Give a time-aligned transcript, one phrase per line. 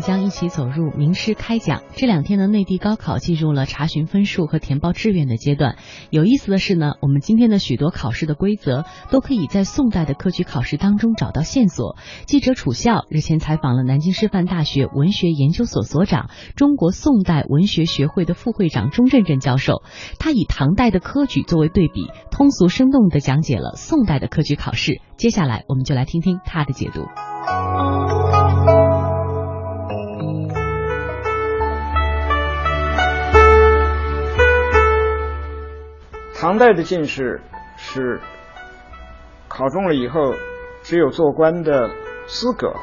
[0.00, 1.82] 将一起走入名师开讲。
[1.94, 5.76] 这两天呢，内地高考进入了查询分数和填报志愿的阶段。
[6.10, 11.96] 有意思的是呢，我们今天的许多考试的规则都可以在宋代的科举考试当中找到线索。
[12.26, 19.82] 记者楚笑日前采访了南京师范大学文学研究所所长、中国宋代文学学会的副会长钟振振教授，
[20.18, 25.00] 他以唐代的科举作为对比，通俗生动地讲解了宋代的科举考试。
[25.16, 28.19] 接下来，我们就来听听他的解读。
[36.40, 37.38] 唐代的进士
[37.76, 38.18] 是
[39.46, 40.34] 考中了以后，
[40.82, 41.90] 只有做官的
[42.26, 42.74] 资格，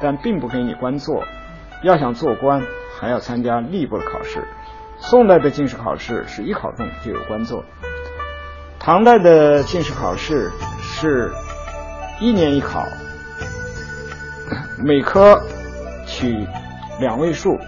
[0.00, 1.24] 但并不给你官做。
[1.82, 2.62] 要想做官，
[3.00, 4.46] 还要参加吏部的考试。
[4.98, 7.64] 宋代的进士考试是一考中就有官做，
[8.78, 10.48] 唐代的进士考试
[10.80, 11.32] 是
[12.20, 12.86] 一年一考，
[14.84, 15.36] 每科
[16.06, 16.46] 取
[17.00, 17.58] 两位数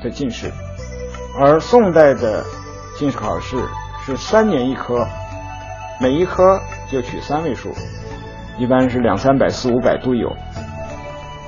[0.00, 0.48] 的进士，
[1.40, 2.44] 而宋代的
[2.96, 3.56] 进士考试。
[4.06, 5.06] 是三年一科，
[5.98, 6.60] 每一科
[6.90, 7.74] 就取三位数，
[8.58, 10.30] 一般是两三百、四五百都有。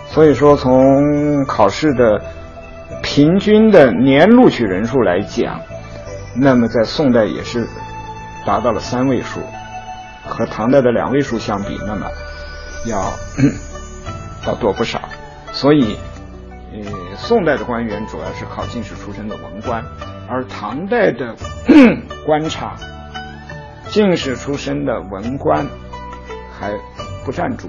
[0.08, 2.22] 所以说，从考试的
[3.02, 5.60] 平均的年录取人数来讲，
[6.34, 7.68] 那么在宋代也是
[8.46, 9.40] 达到了三位数，
[10.26, 12.06] 和唐代的两位数相比，那么
[12.86, 13.12] 要
[14.48, 14.98] 要多不少。
[15.52, 15.98] 所以，
[16.72, 19.84] 呃，宋代的官员主要是考进士出身的文官。
[20.28, 21.34] 而唐代的
[22.26, 22.76] 官场，
[23.88, 25.66] 进士出身的文官
[26.52, 26.72] 还
[27.24, 27.68] 不占主，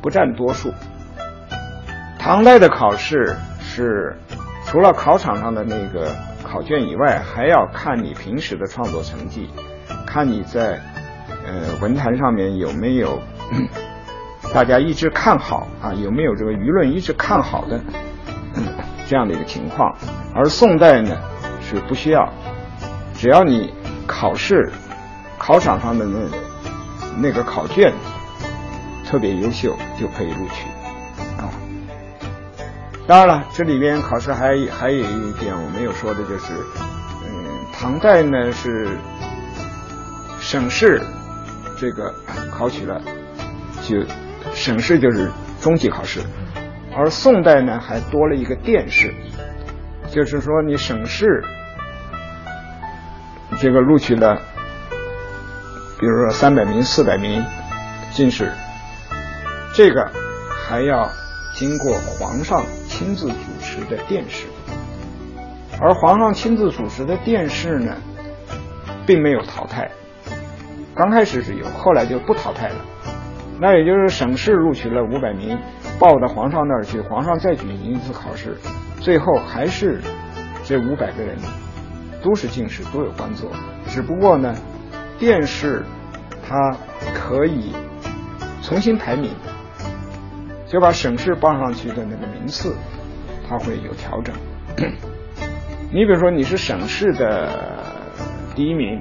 [0.00, 0.72] 不占多数。
[2.18, 4.16] 唐代的考试是
[4.64, 9.50] 除了考场上的那个考卷以外，还要看你平时的创作成绩，
[10.06, 10.80] 看你在
[11.46, 13.20] 呃文坛上面有没有
[14.54, 17.80] 大家一直看好啊，有没有这个舆论一直看好的。
[19.08, 19.94] 这样的一个情况，
[20.34, 21.16] 而宋代呢
[21.60, 22.28] 是不需要，
[23.14, 23.72] 只要你
[24.06, 24.72] 考试
[25.38, 26.18] 考场上的那
[27.18, 27.92] 那个考卷
[29.08, 30.66] 特别优秀，就可以录取
[31.40, 31.48] 啊。
[33.06, 36.52] 当然了，这里边考试还还有一点我没有说的就是，
[37.24, 38.98] 嗯，唐代呢是
[40.40, 41.00] 省试
[41.78, 42.12] 这个
[42.50, 43.00] 考取了，
[43.86, 43.96] 就
[44.52, 45.30] 省试就是
[45.60, 46.20] 中级考试。
[46.96, 49.12] 而宋代呢，还多了一个殿试，
[50.08, 51.44] 就是说你省试
[53.60, 54.40] 这个录取了，
[56.00, 57.44] 比如说三百名、四百名
[58.12, 58.50] 进士，
[59.74, 60.10] 这个
[60.66, 61.06] 还要
[61.54, 64.46] 经过皇上亲自主持的殿试，
[65.78, 67.94] 而皇上亲自主持的殿试呢，
[69.06, 69.90] 并没有淘汰，
[70.94, 72.76] 刚开始是有，后来就不淘汰了。
[73.60, 75.58] 那也就是省试录取了五百名。
[75.98, 78.56] 报到皇上那儿去，皇上再举行一次考试，
[79.00, 80.00] 最后还是
[80.64, 81.36] 这五百个人
[82.22, 83.50] 都是进士，都有官做。
[83.88, 84.54] 只不过呢，
[85.18, 85.84] 殿试
[86.46, 86.76] 它
[87.14, 87.74] 可以
[88.62, 89.30] 重新排名，
[90.66, 92.76] 就把省试报上去的那个名次，
[93.48, 94.34] 它会有调整。
[95.90, 97.82] 你比如说你是省试的
[98.54, 99.00] 第一名，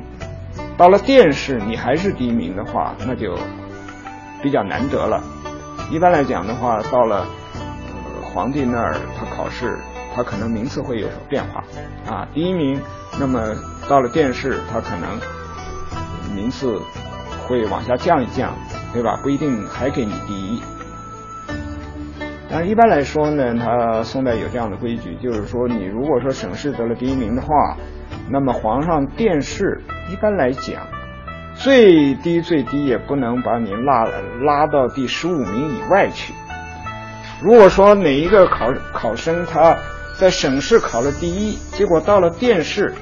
[0.77, 3.37] 到了殿试你还是第一名的话，那就
[4.41, 5.21] 比较难得了。
[5.91, 7.25] 一般来讲的话，到了
[7.93, 9.77] 呃皇帝那儿，他考试，
[10.15, 11.63] 他可能名次会有所变化
[12.09, 12.27] 啊。
[12.33, 12.81] 第一名，
[13.19, 13.39] 那么
[13.87, 15.19] 到了殿试，他可能
[16.35, 16.79] 名次
[17.47, 18.53] 会往下降一降，
[18.93, 19.19] 对吧？
[19.21, 20.61] 不一定还给你第一。
[22.49, 27.77] 但一般来说呢，他宋代有这样的规矩，就是说你如果说省试得了第一名的话，
[28.29, 30.87] 那么皇上殿试一般来讲。
[31.55, 34.05] 最低最低也不能把你拉
[34.41, 36.33] 拉到第十五名以外去。
[37.41, 39.75] 如果说哪一个考考生他
[40.19, 42.93] 在省市考了第一，结果到了殿试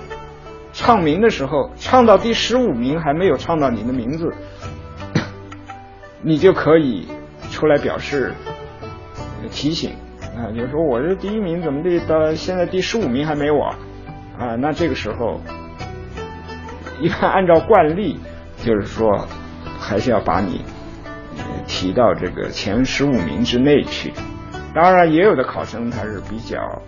[0.71, 4.33] 唱名的时候唱到第十五名还没有唱到你的名字，
[6.21, 7.07] 你就可以
[7.51, 8.33] 出来表示
[9.51, 9.91] 提醒
[10.37, 13.65] 啊，就是说我这第一名怎么的到现在第十五名还没我
[14.39, 14.55] 啊？
[14.57, 15.41] 那这个时候
[17.01, 18.19] 一般按照惯例。
[18.63, 19.27] 就是说，
[19.77, 20.63] 还是要把你
[21.67, 24.13] 提到这个前十五名之内去。
[24.73, 26.81] 当然，也有的考生他是比较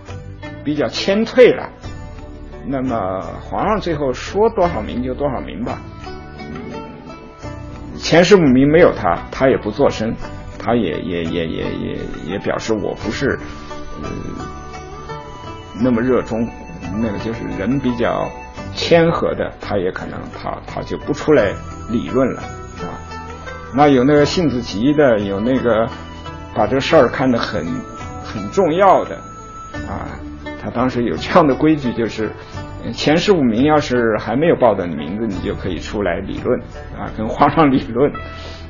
[0.64, 1.70] 比较谦退了。
[2.66, 5.80] 那么皇上最后说多少名就多少名吧。
[7.98, 10.16] 前十五名没有他，他也不作声，
[10.58, 13.38] 他也也也也也也表示我不是
[14.02, 14.10] 呃
[15.82, 16.48] 那么热衷。
[16.98, 18.30] 那个就是人比较。
[18.76, 21.54] 谦和的，他也可能他他就不出来
[21.90, 22.94] 理论了啊。
[23.74, 25.88] 那有那个性子急的，有那个
[26.54, 27.66] 把这事儿看得很
[28.24, 29.16] 很重要的
[29.88, 30.06] 啊。
[30.62, 32.32] 他当时有这样的规矩，就是
[32.94, 36.60] 前十五名要是还没有报的名字，你就可以出来理论
[36.98, 38.12] 啊，跟皇上理论，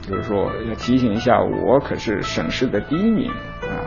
[0.02, 3.32] 就是说要提醒一下，我可是省市的第一名
[3.62, 3.80] 啊，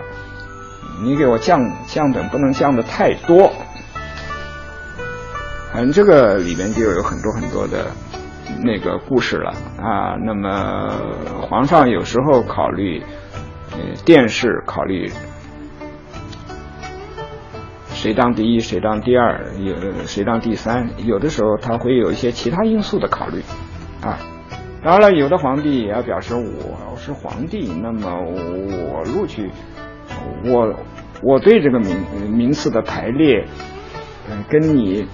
[1.02, 3.52] 你给我降降等不能降的太多。
[5.80, 7.92] 嗯这个里边就有很多很多的
[8.64, 10.16] 那个故事了啊。
[10.16, 10.90] 那么
[11.48, 13.00] 皇上有时候考虑
[13.70, 15.08] 呃殿试，考虑。
[17.90, 19.74] 谁当第一，谁当第二，有
[20.06, 20.88] 谁当第三？
[21.04, 23.40] 有的时候他会有一些其他因素的考虑，
[24.02, 24.18] 啊，
[24.82, 29.50] 当然了，有的皇帝也要表示我是皇帝，那么我录取，
[30.44, 30.74] 我
[31.22, 31.96] 我对这个名
[32.30, 33.44] 名次的排列，
[34.30, 35.04] 嗯，跟你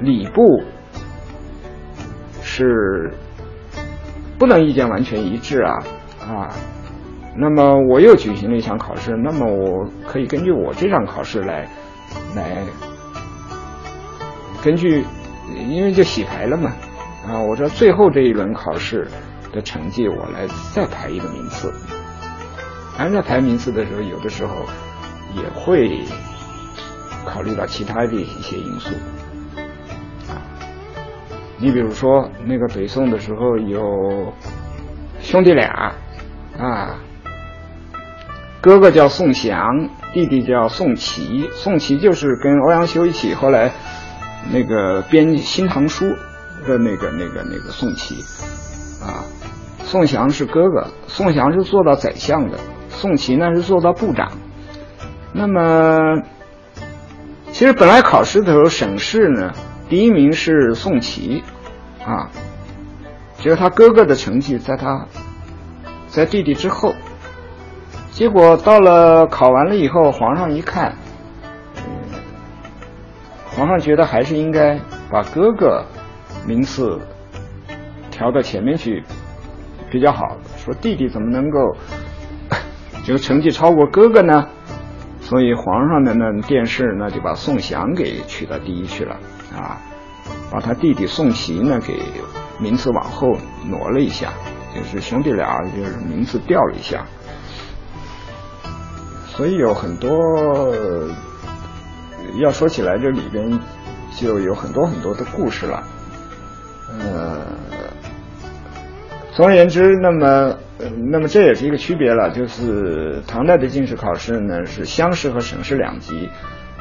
[0.00, 0.62] 礼部
[2.42, 3.12] 是
[4.38, 5.74] 不能意见完全一致啊，
[6.20, 6.48] 啊。
[7.36, 11.68] 那么我又举行了一场考试，那么我可以根据我这场考试来，
[12.34, 12.58] 来，
[14.62, 15.04] 根据，
[15.68, 16.72] 因为就洗牌了嘛，
[17.26, 19.06] 啊，我说最后这一轮考试
[19.52, 21.72] 的成绩，我来再排一个名次。
[22.98, 24.54] 按照排名次的时候，有的时候
[25.34, 26.02] 也会
[27.24, 28.92] 考虑到其他的一些因素，
[31.60, 34.32] 你比如说那个北宋的时候有
[35.20, 35.94] 兄弟俩，
[36.58, 36.96] 啊。
[38.62, 41.48] 哥哥叫宋祥，弟弟叫宋祁。
[41.52, 43.72] 宋祁就是跟欧阳修一起后来
[44.52, 46.04] 那个编《新唐书》
[46.66, 48.16] 的那个、那个、那个宋祁
[49.02, 49.24] 啊。
[49.82, 52.58] 宋祥是哥哥，宋祥是做到宰相的，
[52.90, 54.30] 宋祁呢是做到部长。
[55.32, 56.22] 那么，
[57.50, 59.52] 其实本来考试的时候，省试呢
[59.90, 61.42] 第一名是宋祁
[62.06, 62.30] 啊，
[63.38, 65.04] 就是他哥哥的成绩在他，
[66.06, 66.94] 在弟弟之后。
[68.12, 70.94] 结果到了考完了以后，皇上一看，
[73.46, 74.78] 皇上觉得还是应该
[75.10, 75.84] 把哥哥
[76.46, 77.00] 名次
[78.12, 79.02] 调到前面去
[79.90, 80.36] 比较好。
[80.56, 81.58] 说弟弟怎么能够
[83.04, 84.46] 这个成绩超过哥哥呢？
[85.20, 89.16] 所以皇上的那殿试呢，就把宋祥给取到第一去了
[89.54, 89.80] 啊，
[90.50, 92.00] 把他弟弟宋祁呢给
[92.58, 93.36] 名次往后
[93.66, 94.32] 挪了一下，
[94.74, 97.04] 就是兄弟俩就是名次掉了一下。
[99.26, 100.10] 所以有很多
[102.38, 103.58] 要说起来，这里边
[104.16, 105.82] 就有很多很多的故事了。
[107.00, 107.46] 呃，
[109.32, 110.54] 总而言之，那么
[111.10, 116.28] 那么这也是一个区别了，就是唐代的进士考试呢是乡试和省试两级，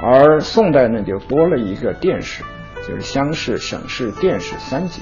[0.01, 2.43] 而宋代呢就多了一个殿试，
[2.89, 5.01] 就是乡试、省试、殿试三级。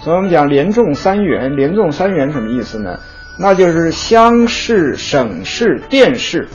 [0.00, 2.98] 所以我们讲连中三元，连中三元什么意思呢？
[3.38, 6.48] 那就是乡试、省试、殿试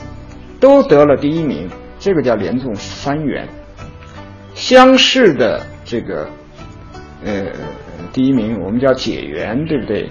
[0.59, 1.69] 都得了第一名，
[1.99, 3.47] 这个叫连中三元。
[4.53, 6.27] 乡试的这个
[7.23, 7.45] 呃
[8.11, 10.09] 第一名，我们叫解元，对不对？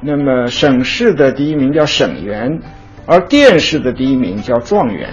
[0.00, 2.60] 那么省试的第一名叫省元，
[3.06, 5.10] 而殿试的第一名叫状元，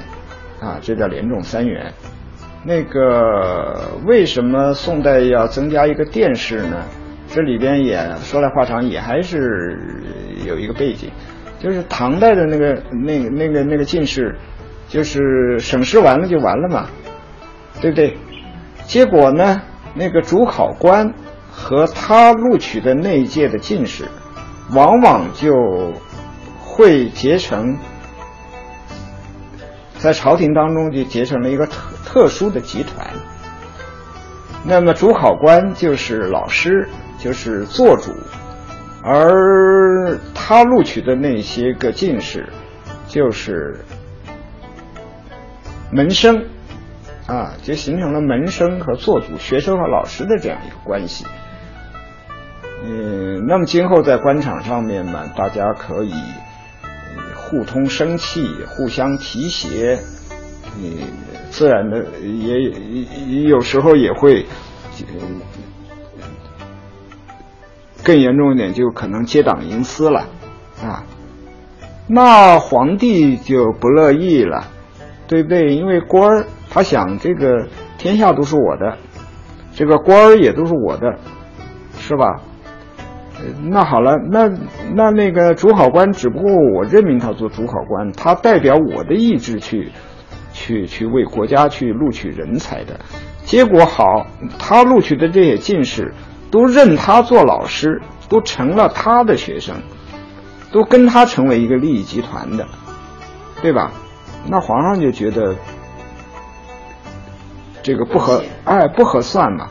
[0.60, 1.94] 啊，这叫连中三元。
[2.64, 6.86] 那个为什么宋代要增加一个殿试呢？
[7.28, 9.80] 这里边也说来话长，也还是
[10.46, 11.10] 有一个背景，
[11.60, 14.36] 就是唐代的那个那个那个那个进士，
[14.90, 16.88] 就是省试完了就完了嘛，
[17.82, 18.18] 对不对？
[18.86, 19.62] 结果呢，
[19.96, 21.14] 那个主考官
[21.50, 24.06] 和他录取的那一届的进士，
[24.74, 25.54] 往往就
[26.60, 27.78] 会结成，
[30.02, 33.08] 在朝廷当中就结成了一个特特殊的集团。
[34.66, 36.90] 那么主考官就是老师。
[37.22, 38.12] 就是做主，
[39.04, 42.50] 而他录取的那些个进士，
[43.08, 43.86] 就是
[45.92, 46.46] 门生，
[47.28, 51.28] 啊，就形成了门生和做主、学生和老师的这样一个关系。
[52.84, 56.16] 嗯，那么今后在官场上面嘛，大家可以
[57.52, 60.00] 互通生气，互相提携，
[60.78, 60.98] 嗯，
[61.50, 64.46] 自然的也有时候也会。
[68.04, 70.22] 更严重一点，就可能结党营私了，
[70.82, 71.04] 啊，
[72.08, 74.68] 那皇帝就不乐意了，
[75.28, 75.76] 对不对？
[75.76, 77.68] 因为官儿他想这个
[77.98, 78.98] 天下都是我的，
[79.76, 81.20] 这个官儿也都是我的，
[82.00, 82.42] 是吧？
[83.70, 84.48] 那好了，那
[84.96, 89.92] 那那个主考官只不过我任命他做主考官，他代表我的意志去
[90.54, 93.00] 去去为国家去录取人才的，
[93.44, 94.28] 结果好，
[94.60, 96.14] 他录取的这些进士。
[96.52, 99.74] 都认他做老师，都成了他的学生，
[100.74, 102.68] 都跟他成为一个利益集团的，
[103.62, 103.90] 对吧？
[104.50, 105.56] 那皇上就觉得
[107.82, 109.70] 这个不合，哎，不合算嘛，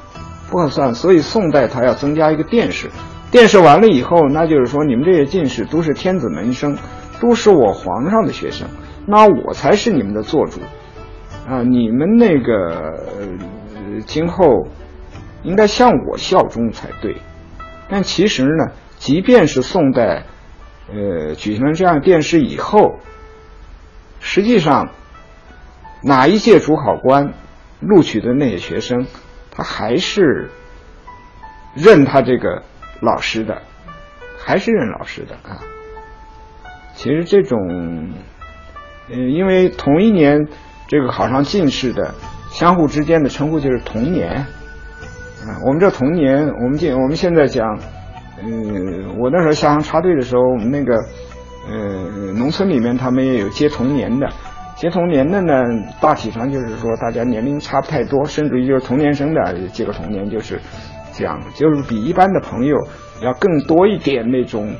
[0.51, 0.95] 不合算。
[0.95, 2.89] 所以宋代他要增加一个殿试，
[3.31, 6.77] 殿试完了以后，那就是说你们这些进士都是天子门生，
[7.21, 8.69] 都是我皇上的学生，
[9.07, 10.61] 那我才是你们的做主
[11.49, 11.63] 啊！
[11.63, 12.97] 你们那个
[14.07, 14.69] 今后
[15.43, 17.17] 应该向我效忠才对。
[17.89, 20.25] 但其实呢，即便是宋代，
[20.89, 22.99] 呃，举行了这样殿试以后。
[24.19, 24.91] 实际上，
[26.03, 27.33] 哪一届主考官
[27.81, 29.07] 录取的那些学生，
[29.51, 30.51] 他还是
[31.75, 32.63] 认他这个
[33.01, 33.63] 老师的，
[34.39, 35.61] 还是认老师的啊。
[36.95, 37.59] 其实这种，
[39.11, 40.49] 呃，因为同一年
[40.87, 42.15] 这个考上进士的，
[42.51, 44.47] 相互之间的称呼就是同年啊。
[45.67, 47.79] 我们这同年，我们现我们现在讲，
[48.43, 50.95] 嗯，我那时候下乡插队的时候，我们那个。
[51.69, 54.27] 呃，农村里面他们也有接同年的，
[54.77, 55.63] 接同年的呢，
[56.01, 60.59] 大体上就是说大家年龄差不太多，甚至于就是同年生的接个同年，就是
[61.21, 62.77] 这样，就是比一般的朋友
[63.23, 64.75] 要更多一点那种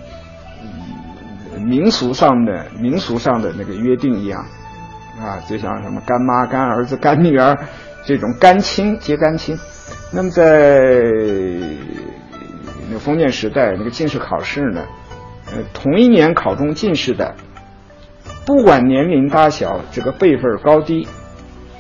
[1.53, 4.45] 嗯民俗上的民俗上的那个约定一样
[5.21, 7.57] 啊，就像什么干妈、干儿子、干女儿
[8.07, 9.59] 这种干亲接干亲。
[10.13, 10.45] 那么在
[12.91, 14.85] 那封建时代，那个进士考试呢？
[15.53, 17.35] 呃，同一年考中进士的，
[18.47, 21.07] 不管年龄大小，这个辈分高低，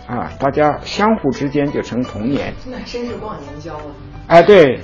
[0.06, 2.52] 啊，大家相互之间就成同年。
[2.66, 3.94] 那真是忘年交啊！
[4.30, 4.80] 哎，对，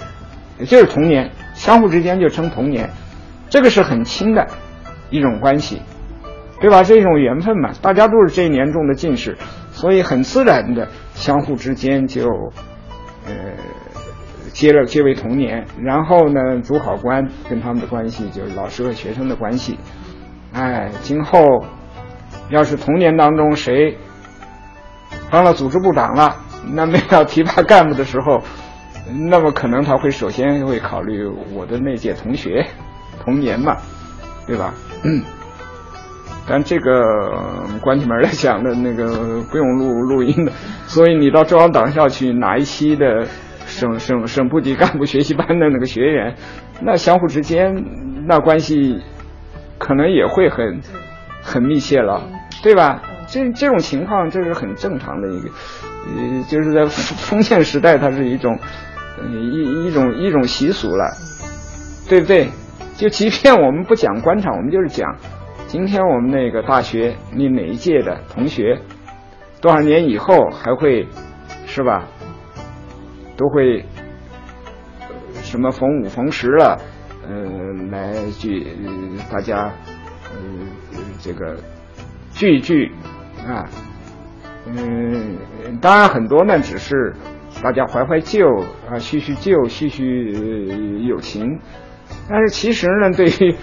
[0.66, 2.90] 就是同年，相互之间就称同年，
[3.48, 4.44] 这个是很亲的
[5.08, 5.80] 一种关系，
[6.60, 6.82] 对吧？
[6.82, 9.38] 是一种缘分嘛，大家都是这一年中的进士，
[9.70, 12.28] 所以很自然的相互之间就，
[13.26, 13.32] 呃。
[14.52, 19.78] 接了结为同年，然后呢，主考官跟他们的关系就是老师和学生的关系。
[20.54, 21.62] 哎，今后
[22.48, 23.98] 要是同年当中谁
[25.30, 26.36] 当了组织部长了，
[26.72, 28.40] 那么要提拔干部的时候，
[29.28, 32.66] 那么可能他会首先会考虑我的那届同学，
[33.24, 33.76] 同年嘛，
[34.46, 34.74] 对吧？
[35.04, 35.22] 嗯。
[36.48, 40.52] 但这个关起门来讲的那个不用录录音的，
[40.86, 43.26] 所以你到中央党校去哪一期的？
[43.66, 46.36] 省省省部级干部学习班的那个学员，
[46.80, 47.84] 那相互之间
[48.28, 49.02] 那关系
[49.76, 50.80] 可能也会很
[51.42, 52.22] 很密切了，
[52.62, 53.02] 对吧？
[53.26, 55.48] 这这种情况这是很正常的一个，
[56.06, 58.56] 呃，就是在封建时代，它是一种
[59.24, 61.10] 一一种一种习俗了，
[62.08, 62.48] 对不对？
[62.96, 65.16] 就即便我们不讲官场，我们就是讲
[65.66, 68.80] 今天我们那个大学，你哪一届的同学，
[69.60, 71.06] 多少年以后还会
[71.66, 72.06] 是吧？
[73.36, 73.84] 都会
[75.42, 76.80] 什么逢五逢十了，
[77.28, 77.34] 呃，
[77.90, 78.66] 来聚
[79.30, 79.70] 大家，
[80.32, 80.40] 呃，
[81.20, 81.54] 这个
[82.32, 82.90] 聚一聚
[83.46, 83.68] 啊，
[84.66, 85.36] 嗯，
[85.82, 87.14] 当然很多呢，只是
[87.62, 88.46] 大家怀怀旧
[88.88, 90.30] 啊，叙叙旧，叙叙
[91.06, 91.58] 友情。
[92.28, 93.54] 但是其实呢，对于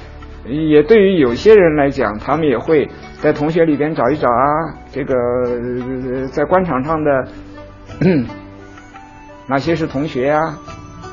[0.70, 2.90] 也对于有些人来讲，他们也会
[3.22, 7.28] 在同学里边找一找啊，这个在官场上的。
[9.48, 10.58] 哪些是同学呀？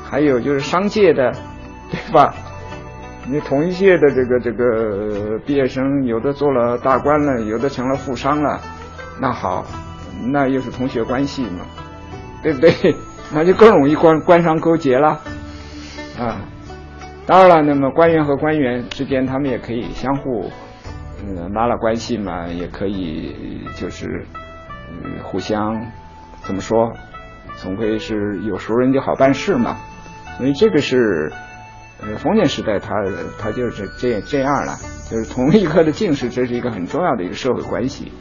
[0.09, 1.31] 还有就是商界的，
[1.91, 2.33] 对吧？
[3.29, 8.59] 你同一届的这个这个毕业生，有的做了大官了，有的成了富商了，
[9.21, 9.65] 那好，
[10.31, 11.65] 那又是同学关系嘛，
[12.43, 12.71] 对不对？
[13.33, 15.19] 那就更容易官官商勾结了
[16.19, 16.41] 啊。
[17.25, 20.51] 当然了，那么官员和官员之间，他们也可以相互
[21.23, 24.25] 嗯拉拉关系嘛，也可以就是
[24.89, 25.85] 嗯互相
[26.43, 26.91] 怎么说？
[27.57, 29.77] 总归是有熟人就好办事嘛，
[30.37, 31.31] 所以这个是，
[32.01, 32.95] 呃，封建时代他
[33.39, 34.75] 他就是这这样了，
[35.09, 38.11] 就是同一科的进士，这是一个很重要的一个社会关系。